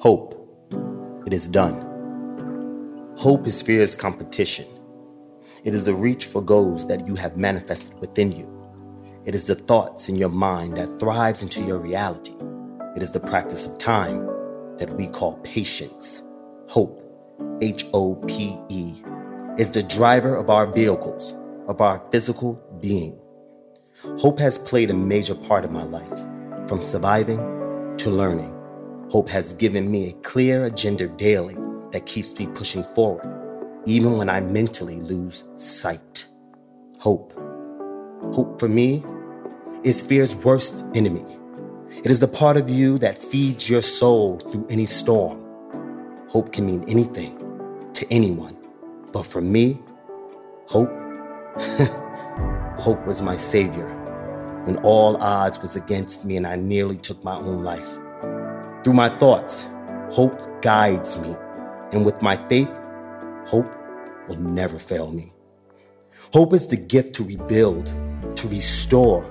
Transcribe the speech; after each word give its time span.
Hope. 0.00 0.34
It 1.26 1.34
is 1.34 1.46
done. 1.46 3.12
Hope 3.18 3.46
is 3.46 3.60
fear's 3.60 3.94
competition. 3.94 4.66
It 5.62 5.74
is 5.74 5.88
a 5.88 5.94
reach 5.94 6.24
for 6.24 6.40
goals 6.40 6.86
that 6.86 7.06
you 7.06 7.16
have 7.16 7.36
manifested 7.36 7.92
within 8.00 8.32
you. 8.32 8.48
It 9.26 9.34
is 9.34 9.46
the 9.46 9.56
thoughts 9.56 10.08
in 10.08 10.16
your 10.16 10.30
mind 10.30 10.78
that 10.78 10.98
thrives 10.98 11.42
into 11.42 11.60
your 11.62 11.76
reality. 11.76 12.32
It 12.96 13.02
is 13.02 13.10
the 13.10 13.20
practice 13.20 13.66
of 13.66 13.76
time 13.76 14.26
that 14.78 14.90
we 14.96 15.06
call 15.06 15.34
patience. 15.42 16.22
Hope, 16.68 17.04
H 17.60 17.84
O 17.92 18.14
P 18.26 18.56
E, 18.70 19.02
is 19.58 19.68
the 19.68 19.82
driver 19.82 20.34
of 20.34 20.48
our 20.48 20.66
vehicles, 20.66 21.34
of 21.68 21.82
our 21.82 22.02
physical 22.10 22.54
being. 22.80 23.20
Hope 24.18 24.38
has 24.38 24.56
played 24.56 24.88
a 24.88 24.94
major 24.94 25.34
part 25.34 25.66
of 25.66 25.70
my 25.70 25.82
life, 25.82 26.18
from 26.66 26.84
surviving 26.84 27.36
to 27.98 28.08
learning. 28.10 28.56
Hope 29.10 29.28
has 29.28 29.54
given 29.54 29.90
me 29.90 30.08
a 30.08 30.12
clear 30.22 30.66
agenda 30.66 31.08
daily 31.08 31.56
that 31.90 32.06
keeps 32.06 32.38
me 32.38 32.46
pushing 32.46 32.84
forward, 32.94 33.26
even 33.84 34.16
when 34.16 34.28
I 34.28 34.38
mentally 34.38 35.00
lose 35.00 35.42
sight. 35.56 36.26
Hope. 36.98 37.32
Hope 38.32 38.60
for 38.60 38.68
me 38.68 39.04
is 39.82 40.00
fear's 40.00 40.36
worst 40.36 40.84
enemy. 40.94 41.26
It 42.04 42.12
is 42.12 42.20
the 42.20 42.28
part 42.28 42.56
of 42.56 42.70
you 42.70 42.98
that 42.98 43.20
feeds 43.20 43.68
your 43.68 43.82
soul 43.82 44.38
through 44.38 44.68
any 44.70 44.86
storm. 44.86 45.44
Hope 46.28 46.52
can 46.52 46.66
mean 46.66 46.84
anything 46.86 47.36
to 47.94 48.06
anyone, 48.12 48.56
but 49.10 49.24
for 49.24 49.40
me, 49.40 49.80
hope, 50.66 50.92
hope 52.78 53.04
was 53.08 53.22
my 53.22 53.34
savior 53.34 53.88
when 54.66 54.76
all 54.84 55.16
odds 55.16 55.60
was 55.60 55.74
against 55.74 56.24
me 56.24 56.36
and 56.36 56.46
I 56.46 56.54
nearly 56.54 56.96
took 56.96 57.24
my 57.24 57.34
own 57.34 57.64
life. 57.64 57.98
Through 58.82 58.94
my 58.94 59.10
thoughts, 59.18 59.66
hope 60.10 60.62
guides 60.62 61.18
me, 61.18 61.36
and 61.92 62.06
with 62.06 62.22
my 62.22 62.36
faith, 62.48 62.70
hope 63.44 63.70
will 64.26 64.40
never 64.40 64.78
fail 64.78 65.10
me. 65.10 65.34
Hope 66.32 66.54
is 66.54 66.68
the 66.68 66.78
gift 66.78 67.14
to 67.16 67.24
rebuild, 67.24 67.92
to 68.36 68.48
restore, 68.48 69.24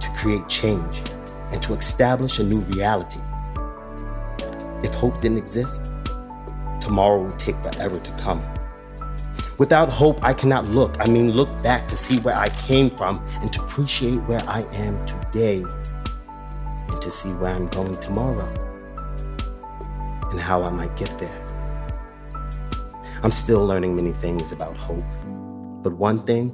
to 0.00 0.08
create 0.16 0.48
change, 0.48 1.02
and 1.50 1.60
to 1.60 1.74
establish 1.74 2.38
a 2.38 2.42
new 2.42 2.60
reality. 2.60 3.20
If 4.82 4.94
hope 4.94 5.20
didn't 5.20 5.36
exist, 5.36 5.92
tomorrow 6.80 7.22
would 7.24 7.38
take 7.38 7.62
forever 7.62 7.98
to 7.98 8.10
come. 8.12 8.42
Without 9.58 9.90
hope, 9.90 10.24
I 10.24 10.32
cannot 10.32 10.66
look. 10.68 10.96
I 10.98 11.06
mean, 11.06 11.32
look 11.32 11.50
back 11.62 11.86
to 11.88 11.96
see 11.96 12.18
where 12.20 12.34
I 12.34 12.48
came 12.66 12.88
from 12.88 13.22
and 13.42 13.52
to 13.52 13.62
appreciate 13.62 14.16
where 14.22 14.40
I 14.48 14.62
am 14.72 15.04
today 15.04 15.64
to 17.02 17.10
see 17.10 17.30
where 17.30 17.50
I'm 17.50 17.66
going 17.66 17.96
tomorrow 17.96 18.48
and 20.30 20.40
how 20.40 20.62
I 20.62 20.70
might 20.70 20.96
get 20.96 21.10
there. 21.18 21.38
I'm 23.24 23.32
still 23.32 23.66
learning 23.66 23.96
many 23.96 24.12
things 24.12 24.52
about 24.52 24.76
hope, 24.76 25.04
but 25.82 25.92
one 25.94 26.24
thing 26.24 26.50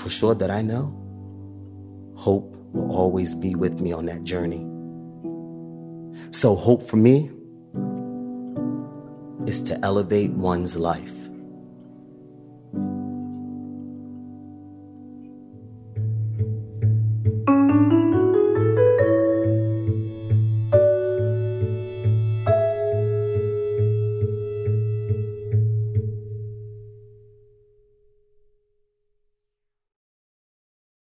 for 0.00 0.08
sure 0.08 0.34
that 0.34 0.50
I 0.50 0.62
know 0.62 0.98
hope 2.16 2.56
will 2.72 2.90
always 2.96 3.34
be 3.34 3.54
with 3.54 3.80
me 3.80 3.92
on 3.92 4.06
that 4.06 4.24
journey. 4.24 4.66
So, 6.30 6.56
hope 6.56 6.88
for 6.88 6.96
me 6.96 7.30
is 9.46 9.62
to 9.64 9.78
elevate 9.84 10.30
one's 10.30 10.76
life 10.76 11.21